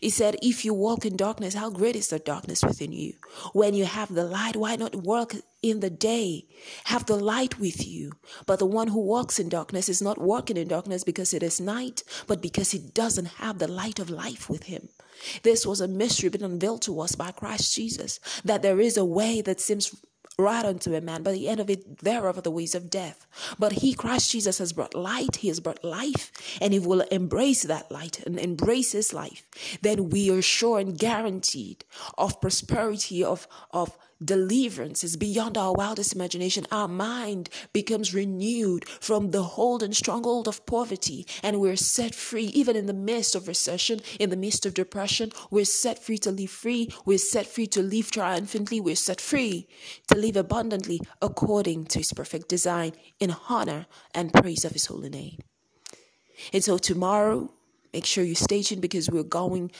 He 0.01 0.09
said, 0.09 0.35
If 0.41 0.65
you 0.65 0.73
walk 0.73 1.05
in 1.05 1.15
darkness, 1.15 1.53
how 1.53 1.69
great 1.69 1.95
is 1.95 2.07
the 2.07 2.19
darkness 2.19 2.63
within 2.63 2.91
you? 2.91 3.13
When 3.53 3.75
you 3.75 3.85
have 3.85 4.13
the 4.13 4.25
light, 4.25 4.55
why 4.55 4.75
not 4.75 4.95
walk 4.95 5.35
in 5.69 5.79
the 5.79 5.89
day? 5.89 6.45
Have 6.85 7.05
the 7.05 7.15
light 7.15 7.59
with 7.59 7.87
you. 7.87 8.13
But 8.45 8.59
the 8.59 8.65
one 8.65 8.89
who 8.89 8.99
walks 8.99 9.39
in 9.39 9.49
darkness 9.49 9.89
is 9.89 10.01
not 10.01 10.17
walking 10.17 10.57
in 10.57 10.67
darkness 10.67 11.03
because 11.03 11.33
it 11.33 11.43
is 11.43 11.59
night, 11.59 12.03
but 12.27 12.41
because 12.41 12.71
he 12.71 12.79
doesn't 12.79 13.39
have 13.39 13.59
the 13.59 13.67
light 13.67 13.99
of 13.99 14.09
life 14.09 14.49
with 14.49 14.63
him. 14.63 14.89
This 15.43 15.65
was 15.65 15.81
a 15.81 15.87
mystery 15.87 16.29
been 16.29 16.43
unveiled 16.43 16.81
to 16.83 16.99
us 16.99 17.15
by 17.15 17.31
Christ 17.31 17.73
Jesus, 17.73 18.19
that 18.43 18.61
there 18.61 18.79
is 18.79 18.97
a 18.97 19.05
way 19.05 19.41
that 19.41 19.61
seems 19.61 19.95
right 20.37 20.65
unto 20.65 20.93
a 20.93 21.01
man, 21.01 21.23
but 21.23 21.33
the 21.33 21.47
end 21.47 21.59
of 21.59 21.69
it 21.69 21.99
thereof 21.99 22.37
are 22.37 22.41
the 22.41 22.51
ways 22.51 22.75
of 22.75 22.89
death. 22.89 23.25
But 23.57 23.73
he, 23.73 23.93
Christ 23.93 24.31
Jesus, 24.31 24.57
has 24.57 24.73
brought 24.73 24.93
light, 24.93 25.37
he 25.37 25.47
has 25.47 25.59
brought 25.59 25.83
life, 25.83 26.31
and 26.61 26.73
if 26.73 26.85
we'll 26.85 27.01
embrace 27.01 27.63
that 27.63 27.91
light 27.91 28.21
and 28.25 28.37
embrace 28.37 28.91
his 28.91 29.13
life, 29.13 29.45
then 29.81 30.09
we 30.09 30.29
are 30.31 30.41
sure 30.41 30.79
and 30.79 30.97
guaranteed 30.97 31.85
of 32.17 32.41
prosperity, 32.41 33.23
of, 33.23 33.47
of 33.71 33.97
deliverance 34.23 35.03
is 35.03 35.17
beyond 35.17 35.57
our 35.57 35.73
wildest 35.73 36.13
imagination. 36.13 36.65
Our 36.71 36.87
mind 36.87 37.49
becomes 37.73 38.13
renewed 38.13 38.87
from 38.87 39.31
the 39.31 39.43
hold 39.43 39.83
and 39.83 39.95
stronghold 39.95 40.47
of 40.47 40.65
poverty, 40.65 41.25
and 41.43 41.59
we're 41.59 41.75
set 41.75 42.15
free, 42.15 42.45
even 42.45 42.75
in 42.75 42.85
the 42.85 42.93
midst 42.93 43.35
of 43.35 43.47
recession, 43.47 44.01
in 44.19 44.29
the 44.29 44.37
midst 44.37 44.65
of 44.65 44.73
depression. 44.73 45.31
We're 45.51 45.65
set 45.65 45.99
free 45.99 46.17
to 46.19 46.31
live 46.31 46.49
free. 46.49 46.93
We're 47.05 47.17
set 47.17 47.47
free 47.47 47.67
to 47.67 47.81
live 47.81 48.11
triumphantly. 48.11 48.79
We're 48.79 48.95
set 48.95 49.19
free 49.21 49.67
to 50.07 50.17
live 50.17 50.35
abundantly 50.35 51.01
according 51.21 51.85
to 51.85 51.99
His 51.99 52.13
perfect 52.13 52.47
design 52.49 52.93
in 53.19 53.35
honor 53.49 53.85
and 54.13 54.33
praise 54.33 54.65
of 54.65 54.71
His 54.71 54.85
holy 54.85 55.09
name. 55.09 55.39
And 56.53 56.63
so, 56.63 56.77
tomorrow, 56.77 57.51
make 57.93 58.05
sure 58.05 58.23
you 58.23 58.35
stay 58.35 58.61
tuned 58.61 58.81
because 58.81 59.09
we're 59.09 59.23
going 59.23 59.71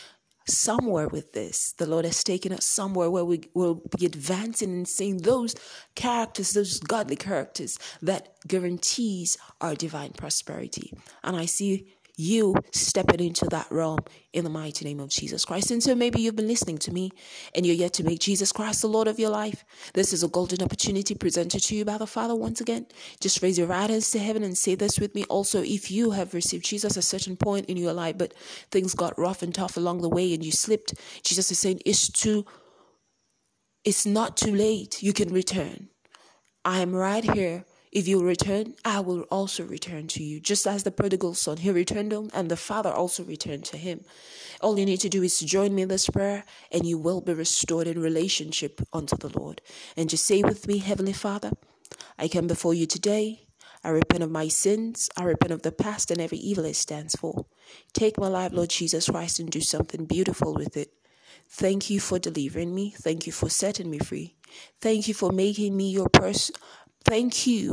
somewhere 0.47 1.07
with 1.07 1.33
this. 1.33 1.73
The 1.77 1.87
Lord 1.87 2.05
has 2.05 2.23
taken 2.23 2.51
us 2.51 2.65
somewhere 2.65 3.09
where 3.09 3.25
we 3.25 3.41
will 3.53 3.81
be 3.97 4.05
advancing 4.05 4.69
and 4.69 4.87
seeing 4.87 5.17
those 5.17 5.55
characters, 5.95 6.51
those 6.51 6.79
godly 6.79 7.15
characters 7.15 7.79
that 8.01 8.35
guarantees 8.47 9.37
our 9.61 9.75
divine 9.75 10.11
prosperity. 10.11 10.93
And 11.23 11.35
I 11.35 11.45
see 11.45 11.94
you 12.17 12.55
stepping 12.71 13.19
into 13.19 13.45
that 13.47 13.67
realm 13.71 13.99
in 14.33 14.43
the 14.43 14.49
mighty 14.49 14.85
name 14.85 14.99
of 14.99 15.09
Jesus 15.09 15.45
Christ. 15.45 15.71
And 15.71 15.81
so 15.81 15.95
maybe 15.95 16.21
you've 16.21 16.35
been 16.35 16.47
listening 16.47 16.77
to 16.79 16.91
me 16.91 17.11
and 17.53 17.65
you're 17.65 17.75
yet 17.75 17.93
to 17.93 18.03
make 18.03 18.19
Jesus 18.19 18.51
Christ 18.51 18.81
the 18.81 18.87
Lord 18.87 19.07
of 19.07 19.19
your 19.19 19.29
life. 19.29 19.65
This 19.93 20.13
is 20.13 20.23
a 20.23 20.27
golden 20.27 20.61
opportunity 20.61 21.15
presented 21.15 21.61
to 21.63 21.75
you 21.75 21.85
by 21.85 21.97
the 21.97 22.07
Father 22.07 22.35
once 22.35 22.61
again. 22.61 22.87
Just 23.19 23.41
raise 23.41 23.57
your 23.57 23.67
right 23.67 23.89
hands 23.89 24.11
to 24.11 24.19
heaven 24.19 24.43
and 24.43 24.57
say 24.57 24.75
this 24.75 24.99
with 24.99 25.15
me. 25.15 25.25
Also, 25.25 25.61
if 25.61 25.91
you 25.91 26.11
have 26.11 26.33
received 26.33 26.65
Jesus 26.65 26.93
at 26.93 26.97
a 26.97 27.01
certain 27.01 27.35
point 27.37 27.67
in 27.67 27.77
your 27.77 27.93
life, 27.93 28.17
but 28.17 28.33
things 28.71 28.95
got 28.95 29.17
rough 29.17 29.41
and 29.41 29.53
tough 29.53 29.77
along 29.77 30.01
the 30.01 30.09
way 30.09 30.33
and 30.33 30.43
you 30.43 30.51
slipped, 30.51 30.93
Jesus 31.23 31.51
is 31.51 31.59
saying 31.59 31.81
it's 31.85 32.09
too 32.09 32.45
it's 33.83 34.05
not 34.05 34.35
too 34.35 34.53
late. 34.55 35.03
You 35.03 35.13
can 35.13 35.31
return. 35.31 35.89
I 36.65 36.79
am 36.79 36.95
right 36.95 37.23
here 37.23 37.65
if 37.95 38.09
you 38.09 38.21
return, 38.21 38.75
I 38.83 38.99
will 38.99 39.21
also 39.31 39.63
return 39.63 40.07
to 40.09 40.21
you. 40.21 40.41
Just 40.41 40.67
as 40.67 40.83
the 40.83 40.91
prodigal 40.91 41.33
son, 41.33 41.55
he 41.55 41.71
returned 41.71 42.11
home, 42.11 42.29
and 42.33 42.51
the 42.51 42.57
father 42.57 42.91
also 42.91 43.23
returned 43.23 43.63
to 43.65 43.77
him. 43.77 44.03
All 44.59 44.77
you 44.77 44.85
need 44.85 44.99
to 44.99 45.07
do 45.07 45.23
is 45.23 45.39
to 45.39 45.45
join 45.45 45.73
me 45.73 45.83
in 45.83 45.87
this 45.87 46.09
prayer, 46.09 46.43
and 46.73 46.85
you 46.85 46.97
will 46.97 47.21
be 47.21 47.33
restored 47.33 47.87
in 47.87 48.01
relationship 48.01 48.81
unto 48.91 49.15
the 49.15 49.29
Lord. 49.39 49.61
And 49.95 50.09
just 50.09 50.25
say 50.25 50.43
with 50.43 50.67
me, 50.67 50.79
Heavenly 50.79 51.13
Father, 51.13 51.53
I 52.19 52.27
come 52.27 52.47
before 52.47 52.73
you 52.73 52.85
today. 52.85 53.47
I 53.81 53.91
repent 53.91 54.23
of 54.23 54.29
my 54.29 54.49
sins. 54.49 55.09
I 55.15 55.23
repent 55.23 55.53
of 55.53 55.61
the 55.61 55.71
past 55.71 56.11
and 56.11 56.19
every 56.19 56.39
evil 56.39 56.65
it 56.65 56.75
stands 56.75 57.15
for. 57.15 57.45
Take 57.93 58.19
my 58.19 58.27
life, 58.27 58.51
Lord 58.51 58.71
Jesus 58.71 59.09
Christ, 59.09 59.39
and 59.39 59.49
do 59.49 59.61
something 59.61 60.03
beautiful 60.03 60.53
with 60.53 60.75
it. 60.75 60.91
Thank 61.47 61.89
you 61.89 62.01
for 62.01 62.19
delivering 62.19 62.75
me. 62.75 62.93
Thank 62.97 63.25
you 63.25 63.31
for 63.31 63.49
setting 63.49 63.89
me 63.89 63.99
free. 63.99 64.35
Thank 64.81 65.07
you 65.07 65.13
for 65.13 65.31
making 65.31 65.77
me 65.77 65.91
your 65.91 66.09
person 66.09 66.55
Thank 67.05 67.47
you 67.47 67.71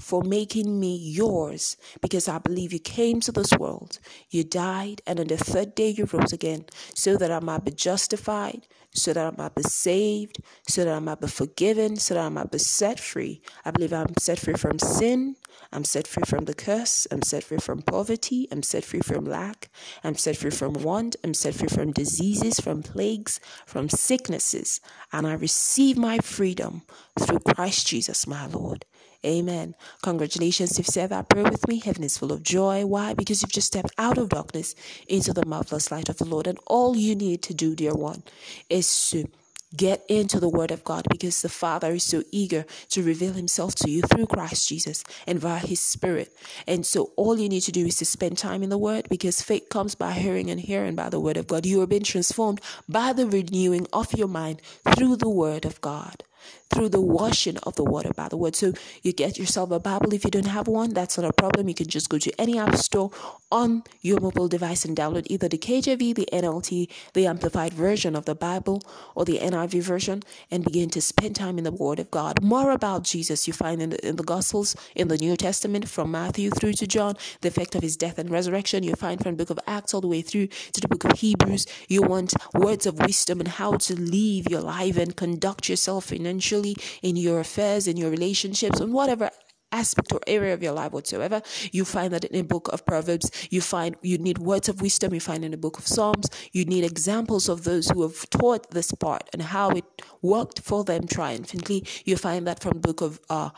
for 0.00 0.22
making 0.22 0.80
me 0.80 0.96
yours 0.96 1.76
because 2.00 2.28
I 2.28 2.38
believe 2.38 2.72
you 2.72 2.78
came 2.80 3.20
to 3.20 3.32
this 3.32 3.52
world. 3.58 3.98
You 4.30 4.44
died, 4.44 5.02
and 5.06 5.20
on 5.20 5.28
the 5.28 5.36
third 5.36 5.74
day 5.74 5.90
you 5.90 6.06
rose 6.12 6.32
again 6.32 6.66
so 6.94 7.16
that 7.16 7.30
I 7.30 7.40
might 7.40 7.64
be 7.64 7.70
justified, 7.70 8.66
so 8.92 9.12
that 9.12 9.34
I 9.34 9.42
might 9.42 9.54
be 9.54 9.62
saved, 9.62 10.38
so 10.68 10.84
that 10.84 10.94
I 10.94 10.98
might 10.98 11.20
be 11.20 11.28
forgiven, 11.28 11.96
so 11.96 12.14
that 12.14 12.24
I 12.24 12.28
might 12.28 12.50
be 12.50 12.58
set 12.58 12.98
free. 12.98 13.42
I 13.64 13.70
believe 13.70 13.92
I'm 13.92 14.14
set 14.18 14.38
free 14.38 14.54
from 14.54 14.78
sin. 14.78 15.36
I'm 15.72 15.84
set 15.84 16.06
free 16.06 16.24
from 16.26 16.44
the 16.44 16.54
curse. 16.54 17.06
I'm 17.10 17.22
set 17.22 17.44
free 17.44 17.58
from 17.58 17.82
poverty. 17.82 18.48
I'm 18.50 18.62
set 18.62 18.84
free 18.84 19.00
from 19.00 19.24
lack. 19.24 19.70
I'm 20.02 20.16
set 20.16 20.36
free 20.36 20.50
from 20.50 20.74
want. 20.74 21.16
I'm 21.24 21.34
set 21.34 21.54
free 21.54 21.68
from 21.68 21.92
diseases, 21.92 22.60
from 22.60 22.82
plagues, 22.82 23.40
from 23.66 23.88
sicknesses. 23.88 24.80
And 25.12 25.26
I 25.26 25.34
receive 25.34 25.96
my 25.96 26.18
freedom 26.18 26.82
through 27.18 27.40
Christ 27.40 27.86
Jesus, 27.86 28.26
my 28.26 28.46
Lord. 28.46 28.84
Amen. 29.24 29.74
Congratulations. 30.02 30.78
You've 30.78 30.86
said 30.86 31.10
that 31.10 31.28
prayer 31.28 31.44
with 31.44 31.66
me. 31.68 31.80
Heaven 31.80 32.04
is 32.04 32.18
full 32.18 32.32
of 32.32 32.42
joy. 32.42 32.86
Why? 32.86 33.14
Because 33.14 33.42
you've 33.42 33.52
just 33.52 33.68
stepped 33.68 33.92
out 33.98 34.18
of 34.18 34.30
darkness 34.30 34.74
into 35.08 35.32
the 35.32 35.46
marvelous 35.46 35.90
light 35.90 36.08
of 36.08 36.18
the 36.18 36.26
Lord. 36.26 36.46
And 36.46 36.58
all 36.66 36.96
you 36.96 37.14
need 37.14 37.42
to 37.44 37.54
do, 37.54 37.74
dear 37.74 37.94
one, 37.94 38.22
is 38.70 39.10
to 39.10 39.28
Get 39.76 40.04
into 40.08 40.38
the 40.38 40.48
Word 40.48 40.70
of 40.70 40.84
God 40.84 41.06
because 41.10 41.42
the 41.42 41.48
Father 41.48 41.92
is 41.92 42.04
so 42.04 42.22
eager 42.30 42.64
to 42.90 43.02
reveal 43.02 43.32
Himself 43.32 43.74
to 43.76 43.90
you 43.90 44.02
through 44.02 44.26
Christ 44.26 44.68
Jesus 44.68 45.02
and 45.26 45.40
via 45.40 45.58
His 45.58 45.80
Spirit. 45.80 46.36
And 46.68 46.86
so, 46.86 47.12
all 47.16 47.40
you 47.40 47.48
need 47.48 47.62
to 47.62 47.72
do 47.72 47.86
is 47.86 47.96
to 47.96 48.04
spend 48.04 48.38
time 48.38 48.62
in 48.62 48.70
the 48.70 48.78
Word 48.78 49.08
because 49.10 49.42
faith 49.42 49.68
comes 49.70 49.96
by 49.96 50.12
hearing 50.12 50.50
and 50.50 50.60
hearing 50.60 50.94
by 50.94 51.08
the 51.08 51.20
Word 51.20 51.36
of 51.36 51.48
God. 51.48 51.66
You 51.66 51.82
are 51.82 51.88
being 51.88 52.04
transformed 52.04 52.60
by 52.88 53.12
the 53.12 53.26
renewing 53.26 53.88
of 53.92 54.12
your 54.14 54.28
mind 54.28 54.62
through 54.94 55.16
the 55.16 55.28
Word 55.30 55.64
of 55.64 55.80
God 55.80 56.22
through 56.72 56.88
the 56.88 57.00
washing 57.00 57.56
of 57.58 57.76
the 57.76 57.84
water 57.84 58.10
by 58.14 58.28
the 58.28 58.36
word. 58.36 58.56
So 58.56 58.72
you 59.02 59.12
get 59.12 59.38
yourself 59.38 59.70
a 59.70 59.78
Bible. 59.78 60.12
If 60.12 60.24
you 60.24 60.30
don't 60.30 60.46
have 60.46 60.66
one, 60.68 60.90
that's 60.90 61.18
not 61.18 61.28
a 61.28 61.32
problem. 61.32 61.68
You 61.68 61.74
can 61.74 61.88
just 61.88 62.08
go 62.08 62.18
to 62.18 62.40
any 62.40 62.58
app 62.58 62.76
store 62.76 63.10
on 63.50 63.84
your 64.00 64.20
mobile 64.20 64.48
device 64.48 64.84
and 64.84 64.96
download 64.96 65.26
either 65.26 65.48
the 65.48 65.58
KJV, 65.58 66.14
the 66.14 66.28
NLT, 66.32 66.90
the 67.12 67.26
Amplified 67.26 67.72
version 67.72 68.16
of 68.16 68.24
the 68.24 68.34
Bible, 68.34 68.82
or 69.14 69.24
the 69.24 69.38
NIV 69.38 69.82
version 69.82 70.22
and 70.50 70.64
begin 70.64 70.90
to 70.90 71.00
spend 71.00 71.36
time 71.36 71.58
in 71.58 71.64
the 71.64 71.72
Word 71.72 71.98
of 71.98 72.10
God. 72.10 72.42
More 72.42 72.72
about 72.72 73.04
Jesus 73.04 73.46
you 73.46 73.52
find 73.52 73.80
in 73.80 73.90
the, 73.90 74.06
in 74.06 74.16
the 74.16 74.22
Gospels, 74.22 74.76
in 74.94 75.08
the 75.08 75.18
New 75.18 75.36
Testament, 75.36 75.88
from 75.88 76.10
Matthew 76.10 76.50
through 76.50 76.74
to 76.74 76.86
John, 76.86 77.16
the 77.40 77.48
effect 77.48 77.74
of 77.74 77.82
his 77.82 77.96
death 77.96 78.18
and 78.18 78.30
resurrection. 78.30 78.82
You 78.82 78.94
find 78.94 79.22
from 79.22 79.36
the 79.36 79.44
book 79.44 79.50
of 79.50 79.60
Acts 79.66 79.94
all 79.94 80.00
the 80.00 80.08
way 80.08 80.22
through 80.22 80.48
to 80.48 80.80
the 80.80 80.88
book 80.88 81.04
of 81.04 81.18
Hebrews. 81.18 81.66
You 81.88 82.02
want 82.02 82.34
words 82.54 82.86
of 82.86 82.98
wisdom 82.98 83.40
and 83.40 83.48
how 83.48 83.76
to 83.76 83.94
live 83.94 84.48
your 84.48 84.60
life 84.60 84.96
and 84.96 85.16
conduct 85.16 85.68
yourself 85.68 86.12
financially 86.34 86.76
in 87.02 87.16
your 87.16 87.40
affairs, 87.40 87.86
in 87.86 87.96
your 87.96 88.10
relationships, 88.10 88.80
in 88.80 88.92
whatever 88.92 89.30
aspect 89.72 90.12
or 90.12 90.20
area 90.26 90.54
of 90.54 90.62
your 90.62 90.72
life 90.72 90.92
whatsoever. 90.92 91.42
You 91.72 91.84
find 91.84 92.12
that 92.12 92.24
in 92.24 92.32
the 92.32 92.42
book 92.42 92.68
of 92.72 92.84
Proverbs. 92.86 93.30
You 93.50 93.60
find 93.60 93.96
you 94.02 94.18
need 94.18 94.38
words 94.38 94.68
of 94.68 94.80
wisdom. 94.80 95.14
You 95.14 95.20
find 95.20 95.44
in 95.44 95.50
the 95.50 95.56
book 95.56 95.78
of 95.78 95.86
Psalms. 95.86 96.28
You 96.52 96.64
need 96.64 96.84
examples 96.84 97.48
of 97.48 97.64
those 97.64 97.88
who 97.90 98.02
have 98.02 98.28
taught 98.30 98.70
this 98.70 98.92
part 98.92 99.28
and 99.32 99.42
how 99.42 99.70
it 99.70 99.84
worked 100.22 100.60
for 100.60 100.84
them 100.84 101.06
triumphantly. 101.06 101.84
You 102.04 102.16
find 102.16 102.46
that 102.46 102.60
from 102.60 102.74
the 102.74 102.88
book 102.88 103.00
of 103.00 103.20
uh, 103.30 103.50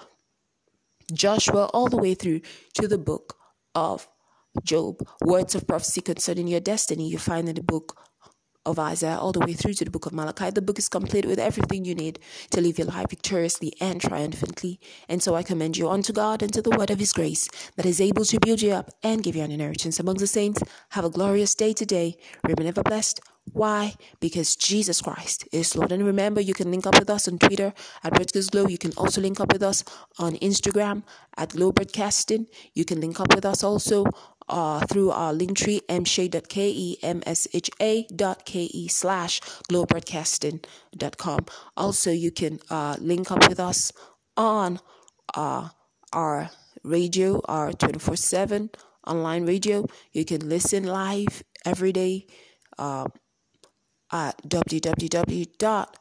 Joshua 1.13 1.67
all 1.73 1.89
the 1.89 1.99
way 1.99 2.15
through 2.15 2.41
to 2.75 2.89
the 2.89 2.99
book 2.99 3.37
of 3.75 4.09
Job. 4.65 5.03
Words 5.23 5.55
of 5.55 5.67
prophecy 5.67 6.01
concerning 6.01 6.49
your 6.49 6.61
destiny. 6.61 7.09
You 7.09 7.19
find 7.19 7.49
in 7.49 7.57
the 7.57 7.63
book 7.63 7.99
of 8.67 8.79
Isaiah 8.79 9.17
all 9.17 9.33
the 9.33 9.41
way 9.41 9.55
through 9.55 9.75
to 9.75 9.85
the 9.85 9.91
book 9.91 10.07
of 10.07 10.13
Malachi. 10.13 10.51
The 10.51 10.61
book 10.61 10.79
is 10.79 10.89
complete 10.89 11.25
with 11.25 11.39
everything 11.39 11.85
you 11.85 11.95
need 11.95 12.19
to 12.51 12.61
live 12.61 12.79
your 12.79 12.89
life 12.89 13.09
victoriously 13.09 13.73
and 13.81 14.01
triumphantly. 14.01 14.79
And 15.09 15.23
so 15.23 15.35
I 15.35 15.43
commend 15.43 15.77
you 15.77 15.89
unto 15.89 16.13
God 16.13 16.43
and 16.43 16.53
to 16.53 16.61
the 16.61 16.71
word 16.71 16.91
of 16.91 16.99
his 16.99 17.13
grace 17.13 17.49
that 17.77 17.87
is 17.87 18.01
able 18.01 18.25
to 18.27 18.41
build 18.41 18.61
you 18.61 18.73
up 18.73 18.91
and 19.03 19.23
give 19.23 19.37
you 19.37 19.43
an 19.43 19.53
inheritance 19.53 20.01
among 20.01 20.17
the 20.17 20.27
saints. 20.27 20.63
Have 20.91 21.05
a 21.05 21.11
glorious 21.11 21.55
day 21.55 21.73
today. 21.73 22.17
Remain 22.45 22.67
ever 22.67 22.83
blessed. 22.83 23.21
Why? 23.53 23.95
Because 24.19 24.57
Jesus 24.57 25.01
Christ 25.01 25.47
is 25.53 25.77
Lord. 25.77 25.93
And 25.93 26.05
remember, 26.05 26.41
you 26.41 26.53
can 26.53 26.71
link 26.71 26.87
up 26.87 26.99
with 26.99 27.09
us 27.09 27.29
on 27.29 27.39
Twitter 27.39 27.73
at 28.03 28.13
Broadcast 28.13 28.51
Glow. 28.51 28.67
You 28.67 28.79
can 28.79 28.93
also 28.97 29.21
link 29.21 29.39
up 29.39 29.53
with 29.53 29.63
us 29.63 29.85
on 30.19 30.33
Instagram 30.37 31.05
at 31.37 31.51
Glow 31.51 31.71
Broadcasting. 31.71 32.49
You 32.75 32.85
can 32.85 33.01
link 33.01 33.21
up 33.21 33.35
with 33.35 33.45
us 33.45 33.63
also 33.63 34.05
uh, 34.49 34.85
through 34.87 35.11
our 35.11 35.33
link 35.33 35.57
tree 35.57 35.81
msha.ke 35.89 36.99
msha.ke 37.03 38.91
slash 38.91 39.41
glowbroadcasting.com. 39.71 41.47
Also, 41.77 42.11
you 42.11 42.31
can 42.31 42.61
uh, 42.71 42.97
link 43.01 43.31
up 43.31 43.49
with 43.49 43.61
us 43.61 43.93
on 44.37 44.81
uh, 45.35 45.69
our 46.13 46.51
radio, 46.83 47.41
our 47.47 47.73
24 47.73 48.17
7 48.17 48.71
online 49.07 49.47
radio. 49.47 49.87
You 50.13 50.25
can 50.25 50.49
listen 50.49 50.85
live 50.85 51.43
every 51.65 51.93
day 51.93 52.27
uh, 52.79 53.07
at 54.13 54.41
www.zenofm 54.49 55.93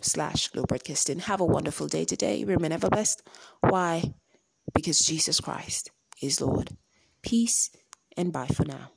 slash 0.00 0.50
glowbroadcasting. 0.50 1.20
Have 1.22 1.40
a 1.40 1.44
wonderful 1.44 1.88
day 1.88 2.04
today. 2.04 2.44
Ever 2.48 2.88
blessed. 2.90 3.22
Why? 3.60 4.14
Because 4.74 5.00
Jesus 5.00 5.40
Christ 5.40 5.90
is 6.20 6.40
Lord. 6.40 6.76
Peace 7.22 7.70
and 8.16 8.32
bye 8.32 8.46
for 8.46 8.64
now. 8.64 8.90